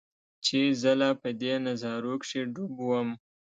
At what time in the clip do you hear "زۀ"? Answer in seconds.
0.81-0.93